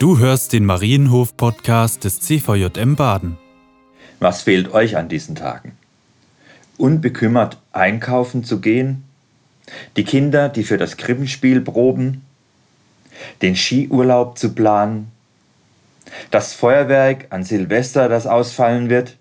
[0.00, 3.36] Du hörst den Marienhof-Podcast des CVJM Baden.
[4.18, 5.76] Was fehlt euch an diesen Tagen?
[6.78, 9.04] Unbekümmert einkaufen zu gehen?
[9.98, 12.24] Die Kinder, die für das Krippenspiel proben?
[13.42, 15.12] Den Skiurlaub zu planen?
[16.30, 19.18] Das Feuerwerk an Silvester, das ausfallen wird?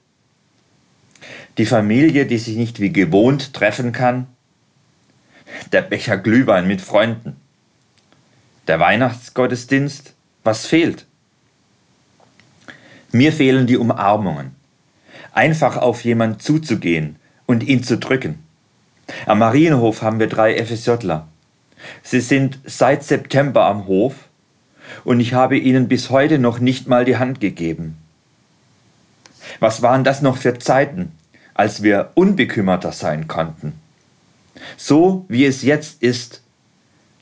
[1.57, 4.27] Die Familie, die sich nicht wie gewohnt treffen kann?
[5.73, 7.35] Der Becher Glühwein mit Freunden?
[8.69, 10.13] Der Weihnachtsgottesdienst?
[10.43, 11.05] Was fehlt?
[13.11, 14.55] Mir fehlen die Umarmungen.
[15.31, 18.39] Einfach auf jemanden zuzugehen und ihn zu drücken.
[19.25, 21.27] Am Marienhof haben wir drei FSJler.
[22.03, 24.13] Sie sind seit September am Hof
[25.03, 27.97] und ich habe ihnen bis heute noch nicht mal die Hand gegeben.
[29.59, 31.11] Was waren das noch für Zeiten,
[31.53, 33.73] als wir unbekümmerter sein konnten?
[34.77, 36.41] So wie es jetzt ist,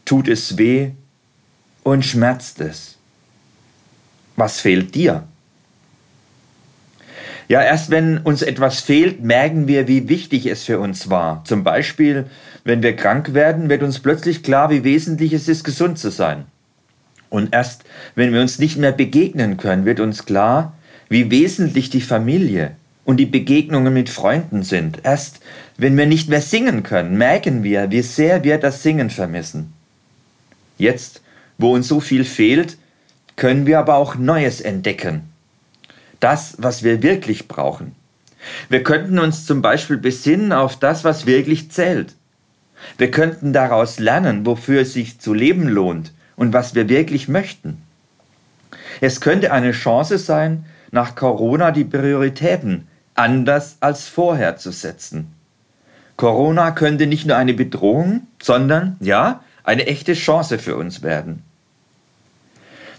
[0.05, 0.91] tut es weh
[1.83, 2.96] und schmerzt es.
[4.37, 5.23] Was fehlt dir?
[7.49, 11.43] Ja, erst wenn uns etwas fehlt, merken wir, wie wichtig es für uns war.
[11.45, 12.25] Zum Beispiel,
[12.63, 16.45] wenn wir krank werden, wird uns plötzlich klar, wie wesentlich es ist, gesund zu sein.
[17.29, 17.83] Und erst
[18.15, 20.73] wenn wir uns nicht mehr begegnen können, wird uns klar,
[21.09, 22.71] wie wesentlich die Familie
[23.05, 24.99] und die Begegnungen mit Freunden sind.
[25.03, 25.39] Erst
[25.77, 29.73] wenn wir nicht mehr singen können, merken wir, wie sehr wir das Singen vermissen.
[30.77, 31.21] Jetzt,
[31.57, 32.77] wo uns so viel fehlt,
[33.37, 35.21] können wir aber auch Neues entdecken.
[36.19, 37.95] Das, was wir wirklich brauchen.
[38.69, 42.15] Wir könnten uns zum Beispiel besinnen auf das, was wirklich zählt.
[42.97, 47.81] Wir könnten daraus lernen, wofür es sich zu leben lohnt und was wir wirklich möchten.
[49.01, 55.33] Es könnte eine Chance sein, nach Corona die Prioritäten anders als vorher zu setzen.
[56.15, 61.43] Corona könnte nicht nur eine Bedrohung, sondern ja, eine echte Chance für uns werden.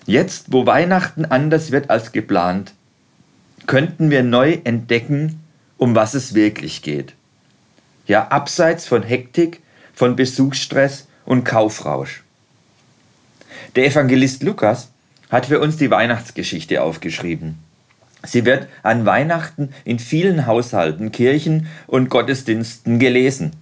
[0.08, 2.72] Jetzt, wo Weihnachten anders wird als geplant,
[3.66, 5.38] könnten wir neu entdecken,
[5.76, 7.12] um was es wirklich geht.
[8.06, 9.60] Ja, abseits von Hektik,
[9.92, 12.22] von Besuchsstress und Kaufrausch.
[13.76, 14.88] Der Evangelist Lukas
[15.28, 17.58] hat für uns die Weihnachtsgeschichte aufgeschrieben.
[18.24, 23.52] Sie wird an Weihnachten in vielen Haushalten, Kirchen und Gottesdiensten gelesen.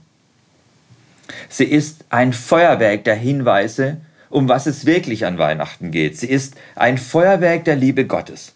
[1.49, 3.97] Sie ist ein Feuerwerk der Hinweise
[4.31, 6.19] um was es wirklich an Weihnachten geht.
[6.19, 8.53] Sie ist ein Feuerwerk der Liebe Gottes.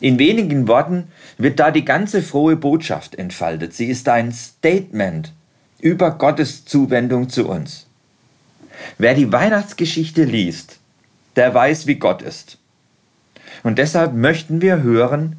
[0.00, 1.08] In wenigen Worten
[1.38, 3.74] wird da die ganze frohe Botschaft entfaltet.
[3.74, 5.32] Sie ist ein Statement
[5.80, 7.86] über Gottes Zuwendung zu uns.
[8.98, 10.78] Wer die Weihnachtsgeschichte liest,
[11.36, 12.58] der weiß, wie Gott ist.
[13.62, 15.36] Und deshalb möchten wir hören,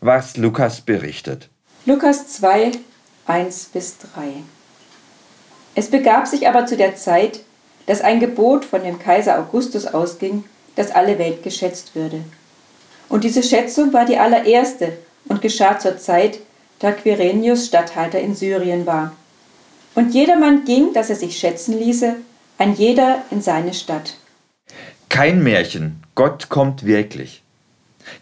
[0.00, 1.48] was Lukas berichtet.
[1.84, 2.72] Lukas 2,
[3.26, 4.08] 1 bis 3.
[5.74, 7.40] Es begab sich aber zu der Zeit,
[7.86, 12.20] dass ein Gebot von dem Kaiser Augustus ausging, dass alle Welt geschätzt würde.
[13.08, 14.92] Und diese Schätzung war die allererste
[15.28, 16.40] und geschah zur Zeit,
[16.80, 19.12] da Quirinius Statthalter in Syrien war.
[19.94, 22.16] Und jedermann ging, dass er sich schätzen ließe,
[22.58, 24.18] ein jeder in seine Stadt.
[25.08, 27.42] Kein Märchen, Gott kommt wirklich.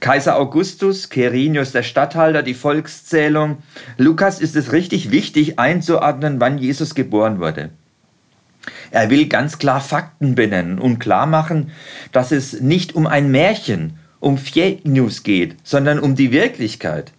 [0.00, 3.58] Kaiser Augustus, Quirinius der Statthalter, die Volkszählung.
[3.96, 7.70] Lukas ist es richtig wichtig einzuordnen, wann Jesus geboren wurde.
[8.90, 11.72] Er will ganz klar Fakten benennen und klar machen,
[12.12, 17.12] dass es nicht um ein Märchen, um Fake News geht, sondern um die Wirklichkeit.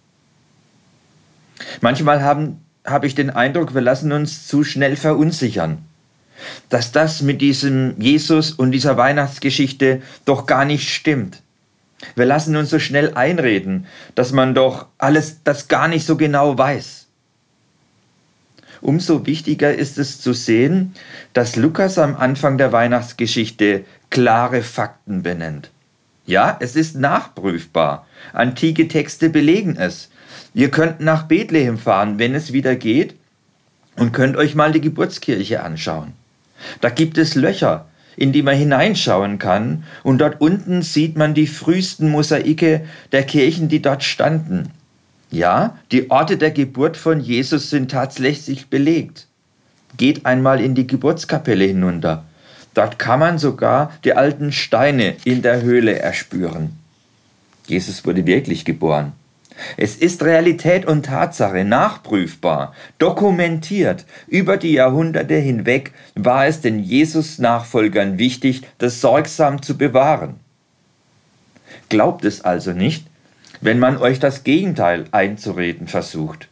[1.80, 5.78] Manchmal habe ich den Eindruck, wir lassen uns zu schnell verunsichern,
[6.68, 11.42] dass das mit diesem Jesus und dieser Weihnachtsgeschichte doch gar nicht stimmt.
[12.14, 16.58] Wir lassen uns so schnell einreden, dass man doch alles das gar nicht so genau
[16.58, 17.05] weiß
[18.80, 20.94] umso wichtiger ist es zu sehen,
[21.32, 25.70] dass Lukas am Anfang der Weihnachtsgeschichte klare Fakten benennt.
[26.26, 28.06] Ja, es ist nachprüfbar.
[28.32, 30.10] Antike Texte belegen es.
[30.54, 33.14] Ihr könnt nach Bethlehem fahren, wenn es wieder geht,
[33.96, 36.12] und könnt euch mal die Geburtskirche anschauen.
[36.80, 41.46] Da gibt es Löcher, in die man hineinschauen kann, und dort unten sieht man die
[41.46, 44.70] frühesten Mosaike der Kirchen, die dort standen.
[45.30, 49.26] Ja, die Orte der Geburt von Jesus sind tatsächlich belegt.
[49.96, 52.24] Geht einmal in die Geburtskapelle hinunter.
[52.74, 56.78] Dort kann man sogar die alten Steine in der Höhle erspüren.
[57.66, 59.12] Jesus wurde wirklich geboren.
[59.76, 64.04] Es ist Realität und Tatsache, nachprüfbar, dokumentiert.
[64.26, 70.34] Über die Jahrhunderte hinweg war es den Jesus-Nachfolgern wichtig, das sorgsam zu bewahren.
[71.88, 73.06] Glaubt es also nicht,
[73.60, 76.48] wenn man euch das Gegenteil einzureden versucht.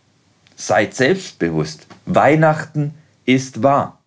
[0.56, 1.86] Seid selbstbewusst.
[2.06, 3.98] Weihnachten ist wahr.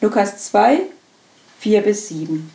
[0.00, 0.80] Lukas 2,
[1.60, 2.50] 4 bis 7.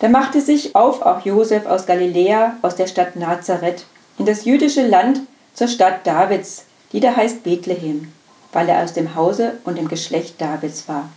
[0.00, 3.84] Da machte sich auf auch Josef aus Galiläa, aus der Stadt Nazareth,
[4.18, 5.20] in das jüdische Land
[5.54, 8.10] zur Stadt Davids, die da heißt Bethlehem,
[8.52, 11.08] weil er aus dem Hause und dem Geschlecht Davids war,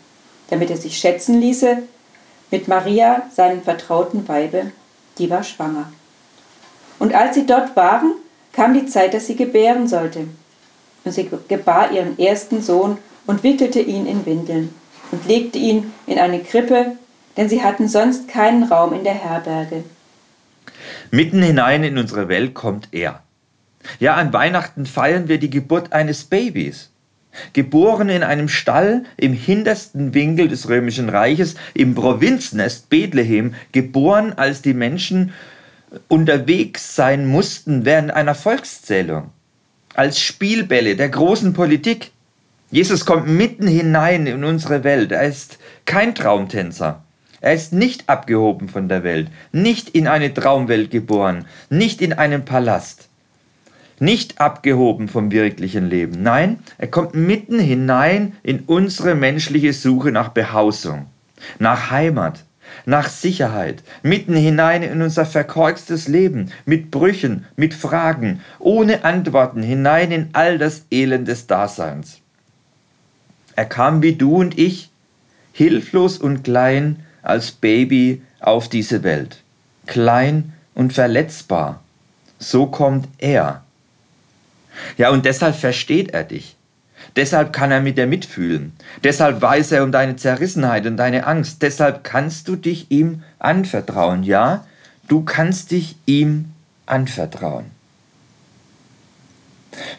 [0.50, 1.78] damit er sich schätzen ließe
[2.52, 4.72] mit Maria, seinem vertrauten Weibe,
[5.18, 5.92] die war schwanger.
[7.00, 8.14] Und als sie dort waren,
[8.54, 10.28] kam die Zeit, dass sie gebären sollte.
[11.04, 14.74] Und sie gebar ihren ersten Sohn und wickelte ihn in Windeln
[15.12, 16.98] und legte ihn in eine Krippe,
[17.36, 19.84] denn sie hatten sonst keinen Raum in der Herberge.
[21.12, 23.22] Mitten hinein in unsere Welt kommt er.
[24.00, 26.90] Ja, an Weihnachten feiern wir die Geburt eines Babys.
[27.54, 34.62] Geboren in einem Stall im hintersten Winkel des römischen Reiches, im Provinznest Bethlehem, geboren, als
[34.62, 35.34] die Menschen
[36.08, 39.32] unterwegs sein mussten während einer Volkszählung,
[39.94, 42.12] als Spielbälle der großen Politik.
[42.72, 45.12] Jesus kommt mitten hinein in unsere Welt.
[45.12, 47.04] Er ist kein Traumtänzer.
[47.42, 52.46] Er ist nicht abgehoben von der Welt, nicht in eine Traumwelt geboren, nicht in einen
[52.46, 53.10] Palast,
[54.00, 56.24] nicht abgehoben vom wirklichen Leben.
[56.24, 61.08] Nein, er kommt mitten hinein in unsere menschliche Suche nach Behausung,
[61.60, 62.46] nach Heimat,
[62.86, 70.12] nach Sicherheit, mitten hinein in unser verkorkstes Leben, mit Brüchen, mit Fragen, ohne Antworten, hinein
[70.12, 72.20] in all das Elend des Daseins.
[73.56, 74.90] Er kam wie du und ich,
[75.54, 79.42] hilflos und klein als Baby auf diese Welt,
[79.86, 81.82] klein und verletzbar.
[82.40, 83.64] So kommt er.
[84.98, 86.56] Ja, und deshalb versteht er dich.
[87.16, 88.74] Deshalb kann er mit dir mitfühlen.
[89.04, 91.62] Deshalb weiß er um deine Zerrissenheit und deine Angst.
[91.62, 94.24] Deshalb kannst du dich ihm anvertrauen.
[94.24, 94.66] Ja,
[95.08, 96.46] du kannst dich ihm
[96.86, 97.66] anvertrauen.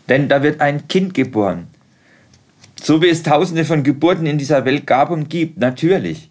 [0.09, 1.67] Denn da wird ein Kind geboren.
[2.81, 6.31] So wie es tausende von Geburten in dieser Welt gab und gibt, natürlich.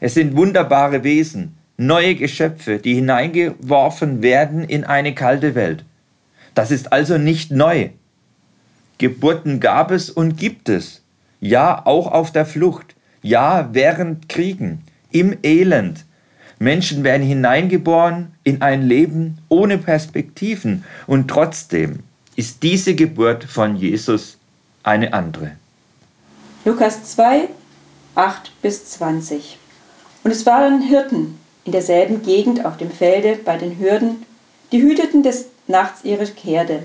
[0.00, 5.84] Es sind wunderbare Wesen, neue Geschöpfe, die hineingeworfen werden in eine kalte Welt.
[6.54, 7.90] Das ist also nicht neu.
[9.02, 11.00] Geburten gab es und gibt es.
[11.40, 12.94] Ja, auch auf der Flucht.
[13.20, 16.04] Ja, während Kriegen, im Elend.
[16.60, 22.04] Menschen werden hineingeboren in ein Leben ohne Perspektiven und trotzdem
[22.36, 24.38] ist diese Geburt von Jesus
[24.84, 25.50] eine andere.
[26.64, 27.48] Lukas 2,
[28.14, 29.58] 8 bis 20.
[30.22, 34.24] Und es waren Hirten in derselben Gegend auf dem Felde bei den Hürden,
[34.70, 36.84] die hüteten des Nachts ihre Herde.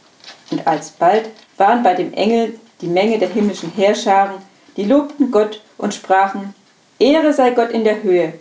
[0.51, 4.41] Und alsbald waren bei dem Engel die Menge der himmlischen Heerscharen,
[4.77, 6.53] die lobten Gott und sprachen,
[6.99, 8.33] Ehre sei Gott in der Höhe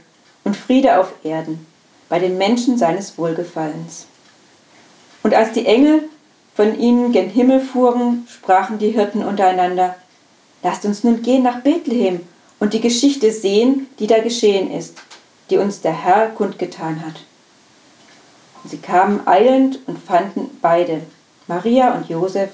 [0.45, 1.67] und Friede auf Erden,
[2.09, 4.07] bei den Menschen seines Wohlgefallens.
[5.23, 6.09] Und als die Engel
[6.55, 9.97] von ihnen gen Himmel fuhren, sprachen die Hirten untereinander,
[10.63, 12.21] Lasst uns nun gehen nach Bethlehem
[12.59, 14.99] und die Geschichte sehen, die da geschehen ist,
[15.49, 17.15] die uns der Herr kundgetan hat.
[18.63, 21.01] Und sie kamen eilend und fanden beide,
[21.51, 22.51] Maria und Josef,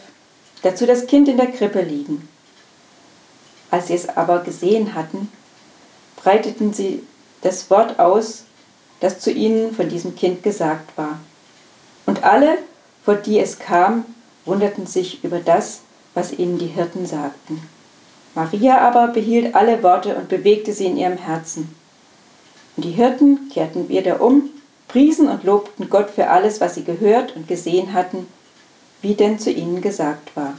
[0.63, 2.27] dazu das Kind in der Krippe liegen.
[3.71, 5.31] Als sie es aber gesehen hatten,
[6.17, 7.03] breiteten sie
[7.43, 8.45] das Wort aus,
[9.01, 11.19] das zu ihnen von diesem Kind gesagt war.
[12.07, 12.57] Und alle,
[13.05, 14.07] vor die es kam,
[14.47, 15.81] wunderten sich über das,
[16.15, 17.61] was ihnen die Hirten sagten.
[18.35, 21.77] Maria aber behielt alle Worte und bewegte sie in ihrem Herzen.
[22.79, 24.49] Und die Hirten kehrten wieder um,
[24.89, 28.27] priesen und lobten Gott für alles, was sie gehört und gesehen hatten
[29.03, 30.55] wie denn zu ihnen gesagt war.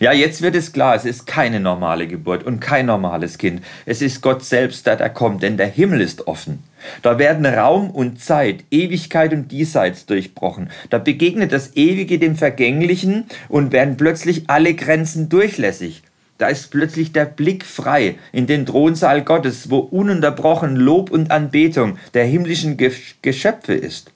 [0.00, 3.62] Ja, jetzt wird es klar, es ist keine normale Geburt und kein normales Kind.
[3.86, 6.62] Es ist Gott selbst, der da kommt, denn der Himmel ist offen.
[7.00, 10.70] Da werden Raum und Zeit, Ewigkeit und Diesseits durchbrochen.
[10.90, 16.02] Da begegnet das Ewige dem Vergänglichen und werden plötzlich alle Grenzen durchlässig.
[16.36, 21.98] Da ist plötzlich der Blick frei in den Thronsaal Gottes, wo ununterbrochen Lob und Anbetung
[22.14, 24.10] der himmlischen Geschöpfe ist.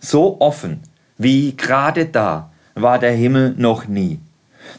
[0.00, 0.80] So offen,
[1.18, 4.20] wie gerade da war der Himmel noch nie.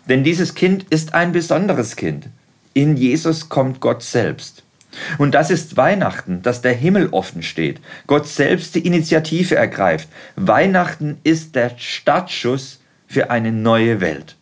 [0.08, 2.30] Denn dieses Kind ist ein besonderes Kind.
[2.74, 4.64] In Jesus kommt Gott selbst.
[5.18, 10.08] Und das ist Weihnachten, dass der Himmel offen steht, Gott selbst die Initiative ergreift.
[10.36, 14.36] Weihnachten ist der Startschuss für eine neue Welt.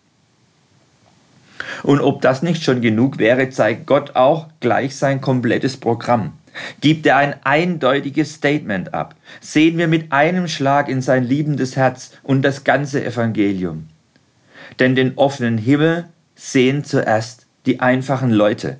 [1.83, 6.33] Und ob das nicht schon genug wäre, zeigt Gott auch gleich sein komplettes Programm.
[6.81, 9.15] Gibt er ein eindeutiges Statement ab.
[9.41, 13.87] Sehen wir mit einem Schlag in sein liebendes Herz und das ganze Evangelium.
[14.79, 18.77] Denn den offenen Himmel sehen zuerst die einfachen Leute,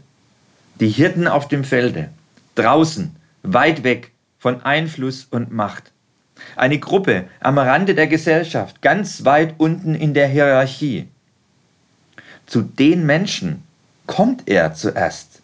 [0.80, 2.10] die Hirten auf dem Felde,
[2.56, 5.92] draußen, weit weg von Einfluss und Macht.
[6.56, 11.08] Eine Gruppe am Rande der Gesellschaft, ganz weit unten in der Hierarchie.
[12.46, 13.64] Zu den Menschen
[14.06, 15.37] kommt er zuerst.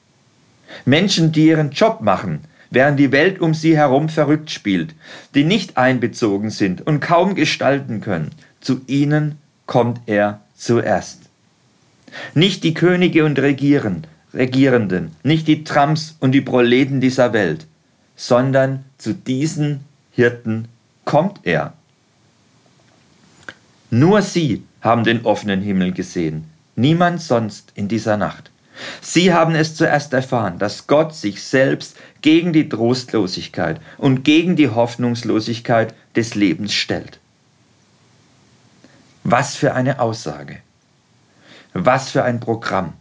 [0.86, 4.96] Menschen, die ihren Job machen, während die Welt um sie herum verrückt spielt,
[5.36, 11.22] die nicht einbezogen sind und kaum gestalten können, zu ihnen kommt er zuerst.
[12.34, 17.68] Nicht die Könige und Regieren, Regierenden, nicht die Trumps und die Proleten dieser Welt,
[18.16, 20.68] sondern zu diesen Hirten
[21.06, 21.74] kommt er.
[23.90, 28.50] Nur sie haben den offenen Himmel gesehen, niemand sonst in dieser Nacht.
[29.02, 34.70] Sie haben es zuerst erfahren, dass Gott sich selbst gegen die Trostlosigkeit und gegen die
[34.70, 37.20] Hoffnungslosigkeit des Lebens stellt.
[39.24, 40.60] Was für eine Aussage.
[41.74, 42.94] Was für ein Programm.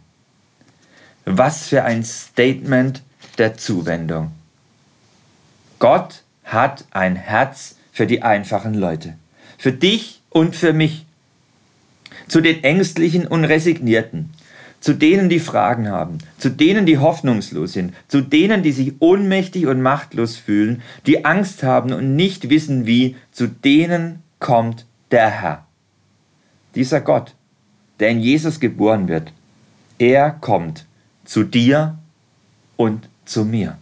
[1.25, 3.01] Was für ein Statement
[3.37, 4.31] der Zuwendung.
[5.79, 9.15] Gott hat ein Herz für die einfachen Leute.
[9.57, 11.05] Für dich und für mich.
[12.27, 14.33] Zu den Ängstlichen und Resignierten,
[14.83, 19.65] zu denen, die Fragen haben, zu denen, die hoffnungslos sind, zu denen, die sich ohnmächtig
[19.67, 25.65] und machtlos fühlen, die Angst haben und nicht wissen wie, zu denen kommt der Herr.
[26.75, 27.33] Dieser Gott,
[28.01, 29.31] der in Jesus geboren wird,
[29.99, 30.85] er kommt
[31.23, 31.97] zu dir
[32.75, 33.77] und zu mir.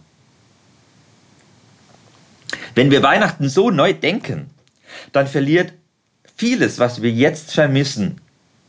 [2.76, 4.50] Wenn wir Weihnachten so neu denken,
[5.10, 5.72] dann verliert
[6.36, 8.20] vieles, was wir jetzt vermissen,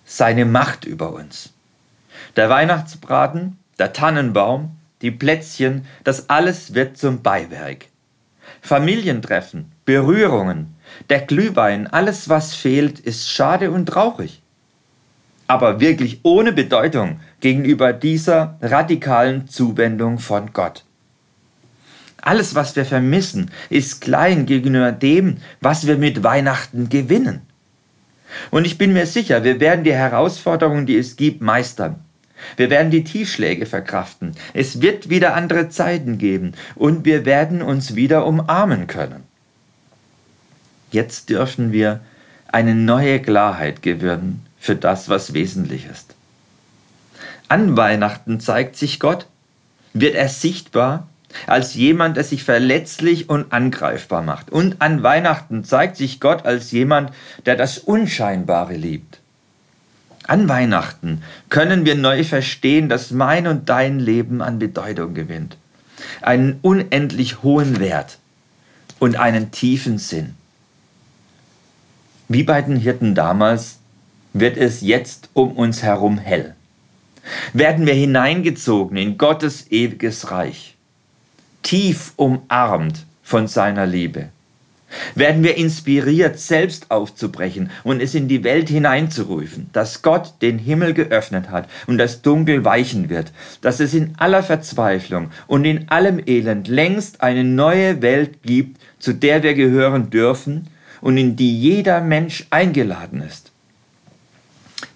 [0.04, 1.54] seine Macht über uns.
[2.36, 7.88] Der Weihnachtsbraten, der Tannenbaum, die Plätzchen, das alles wird zum Beiwerk.
[8.62, 10.75] Familientreffen, Berührungen,
[11.10, 14.42] der Glühwein, alles was fehlt, ist schade und traurig.
[15.48, 20.86] Aber wirklich ohne Bedeutung gegenüber dieser radikalen Zuwendung von Gott.
[22.22, 27.42] Alles, was wir vermissen, ist klein gegenüber dem, was wir mit Weihnachten gewinnen.
[28.50, 32.00] Und ich bin mir sicher, wir werden die Herausforderungen, die es gibt, meistern.
[32.58, 34.36] Wir werden die Tiefschläge verkraften.
[34.54, 39.24] Es wird wieder andere Zeiten geben und wir werden uns wieder umarmen können.
[40.92, 42.02] Jetzt dürfen wir
[42.48, 46.16] eine neue Klarheit gewähren für das, was wesentlich ist.
[47.48, 49.28] An Weihnachten zeigt sich Gott,
[49.94, 51.08] wird er sichtbar
[51.48, 54.52] als jemand, der sich verletzlich und angreifbar macht.
[54.52, 57.12] Und an Weihnachten zeigt sich Gott als jemand,
[57.46, 59.20] der das Unscheinbare liebt.
[60.25, 65.58] An Weihnachten können wir neu verstehen, dass mein und dein Leben an Bedeutung gewinnt,
[66.22, 68.20] einen unendlich hohen Wert
[69.00, 70.36] und einen tiefen Sinn.
[72.30, 73.80] Wie bei den Hirten damals
[74.32, 76.56] wird es jetzt um uns herum hell.
[77.51, 80.75] Werden wir hineingezogen in Gottes ewiges Reich,
[81.63, 84.30] tief umarmt von seiner Liebe
[85.16, 90.94] werden wir inspiriert, selbst aufzubrechen und es in die Welt hineinzurufen, dass Gott den Himmel
[90.94, 93.32] geöffnet hat und das Dunkel weichen wird,
[93.62, 99.14] dass es in aller Verzweiflung und in allem Elend längst eine neue Welt gibt, zu
[99.14, 100.68] der wir gehören dürfen
[101.02, 103.52] und in die jeder Mensch eingeladen ist.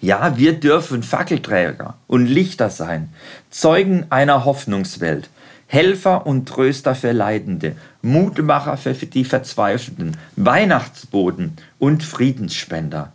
[0.00, 3.08] Ja, wir dürfen Fackelträger und Lichter sein,
[3.50, 5.28] Zeugen einer Hoffnungswelt,
[5.68, 13.12] Helfer und Tröster für Leidende, Mutmacher für die Verzweifelten, Weihnachtsboten und Friedensspender.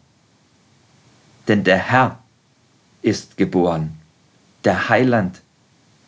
[1.47, 2.19] Denn der Herr
[3.01, 3.97] ist geboren,
[4.63, 5.41] der Heiland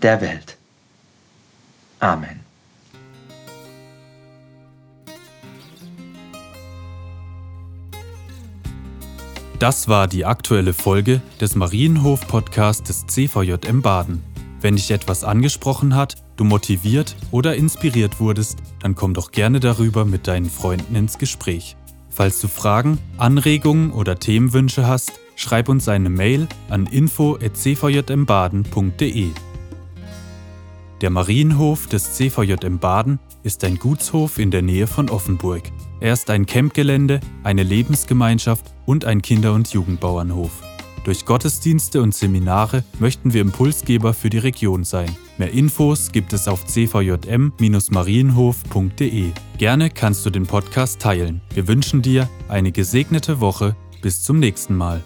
[0.03, 0.55] der Welt.
[1.99, 2.41] Amen.
[9.57, 14.21] Das war die aktuelle Folge des Marienhof-Podcasts des CVJM Baden.
[14.61, 20.05] Wenn dich etwas angesprochen hat, du motiviert oder inspiriert wurdest, dann komm doch gerne darüber
[20.05, 21.75] mit deinen Freunden ins Gespräch.
[22.09, 29.29] Falls du Fragen, Anregungen oder Themenwünsche hast, schreib uns eine Mail an info@cvjmbaden.de.
[31.01, 35.63] Der Marienhof des CVJM Baden ist ein Gutshof in der Nähe von Offenburg.
[35.99, 40.53] Er ist ein Campgelände, eine Lebensgemeinschaft und ein Kinder- und Jugendbauernhof.
[41.05, 45.15] Durch Gottesdienste und Seminare möchten wir Impulsgeber für die Region sein.
[45.37, 49.31] Mehr Infos gibt es auf cvjm-marienhof.de.
[49.59, 51.41] Gerne kannst du den Podcast teilen.
[51.53, 53.75] Wir wünschen dir eine gesegnete Woche.
[54.01, 55.03] Bis zum nächsten Mal.